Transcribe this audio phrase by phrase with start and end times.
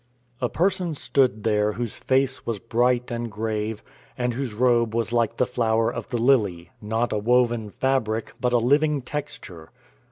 [0.41, 3.83] A person stood there whose face was bright and grave,
[4.17, 8.51] and whose robe was like the flower of the lily, not a woven fabric, but
[8.51, 9.69] a living texture.